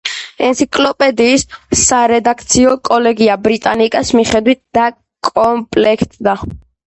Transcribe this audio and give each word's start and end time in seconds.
ენციკლოპედიის 0.45 1.43
სარედაქციო 1.81 2.71
კოლეგია 2.89 3.35
ბრიტანიკას 3.47 4.13
მიხედვით 4.21 4.61
დაკომპლექტდა. 4.81 6.35